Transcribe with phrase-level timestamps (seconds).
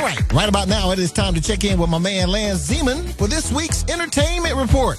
[0.00, 2.66] All right, right about now, it is time to check in with my man Lance
[2.66, 4.98] Zeman for this week's entertainment report.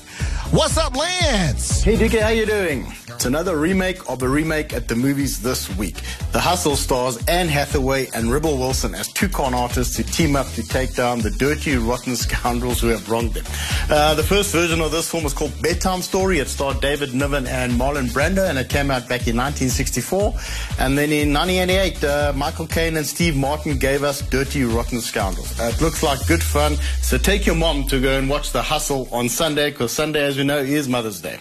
[0.51, 1.81] What's up, Lance?
[1.81, 2.85] Hey, DK, how you doing?
[3.21, 6.01] It's another remake of a remake at the movies this week.
[6.31, 10.47] The Hustle stars Anne Hathaway and Rebel Wilson as two con artists who team up
[10.53, 13.45] to take down the dirty, rotten scoundrels who have wronged them.
[13.91, 16.39] Uh, the first version of this film was called Bedtime Story.
[16.39, 20.33] It starred David Niven and Marlon Brando, and it came out back in 1964.
[20.79, 25.59] And then in 1988, uh, Michael Caine and Steve Martin gave us Dirty, Rotten Scoundrels.
[25.59, 28.63] Uh, it looks like good fun, so take your mom to go and watch The
[28.63, 31.39] Hustle on Sunday, because Sunday, as we know, is Mother's Day.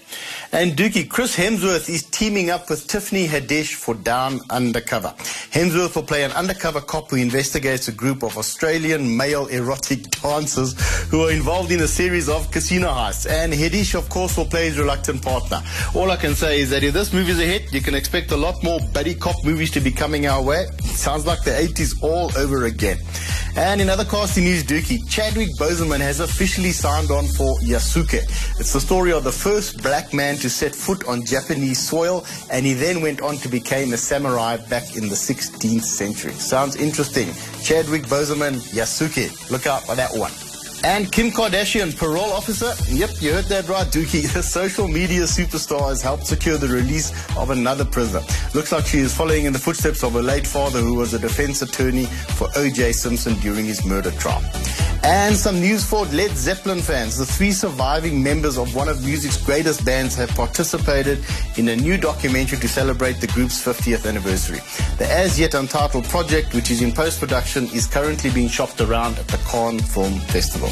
[0.53, 5.15] And Dookie, Chris Hemsworth is teaming up with Tiffany Haddish for Down Undercover.
[5.53, 10.75] Hemsworth will play an undercover cop who investigates a group of Australian male erotic dancers
[11.09, 13.31] who are involved in a series of casino heists.
[13.31, 15.63] And Haddish, of course, will play his reluctant partner.
[15.95, 18.33] All I can say is that if this movie is a hit, you can expect
[18.33, 20.67] a lot more buddy cop movies to be coming our way.
[20.83, 22.99] Sounds like the 80s all over again.
[23.57, 28.23] And in other casting news, Dookie, Chadwick Boseman has officially signed on for Yasuke.
[28.61, 32.65] It's the story of the first black man to set foot on Japanese soil, and
[32.65, 36.33] he then went on to become a samurai back in the 16th century.
[36.33, 37.29] Sounds interesting.
[37.63, 39.51] Chadwick Boseman, Yasuke.
[39.51, 40.33] Look out for that one.
[40.83, 42.73] And Kim Kardashian, parole officer.
[42.91, 44.29] Yep, you heard that right, Dookie.
[44.41, 48.23] The social media superstar has helped secure the release of another prisoner.
[48.55, 51.19] Looks like she is following in the footsteps of her late father, who was a
[51.19, 52.93] defense attorney for O.J.
[52.93, 54.43] Simpson during his murder trial.
[55.13, 57.17] And some news for Led Zeppelin fans.
[57.17, 61.25] The three surviving members of one of music's greatest bands have participated
[61.57, 64.61] in a new documentary to celebrate the group's 50th anniversary.
[64.99, 69.19] The as yet untitled project, which is in post production, is currently being shopped around
[69.19, 70.69] at the Cannes Film Festival.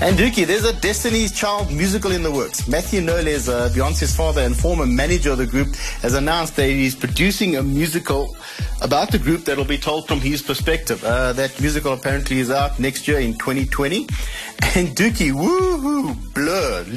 [0.00, 2.68] And Dookie, there's a Destiny's Child musical in the works.
[2.68, 6.94] Mathew Knowles, uh, Beyonce's father and former manager of the group, has announced that he's
[6.94, 8.36] producing a musical
[8.82, 11.02] about the group that will be told from his perspective.
[11.04, 13.79] Uh, that musical apparently is out next year in 2020.
[13.82, 16.14] And Dookie, woohoo,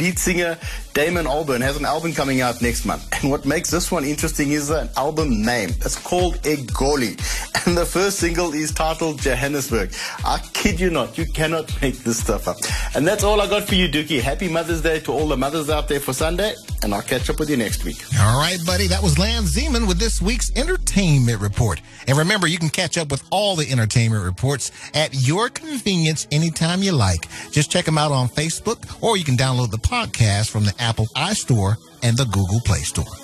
[0.04, 0.58] lead singer
[0.94, 3.12] Damon Albarn has an album coming out next month.
[3.20, 5.70] And what makes this one interesting is an album name.
[5.70, 7.20] It's called Egoli.
[7.66, 9.94] And the first single is titled Johannesburg.
[10.26, 12.58] I kid you not, you cannot make this stuff up.
[12.94, 14.20] And that's all I got for you, Dookie.
[14.20, 16.56] Happy Mother's Day to all the mothers out there for Sunday.
[16.84, 18.04] And I'll catch up with you next week.
[18.20, 18.88] All right, buddy.
[18.88, 21.80] That was Lance Zeman with this week's entertainment report.
[22.06, 26.84] And remember, you can catch up with all the entertainment reports at your convenience anytime
[26.84, 27.30] you like.
[27.52, 31.06] Just check them out on Facebook or you can download the podcast from the Apple
[31.16, 33.23] iStore and the Google Play Store.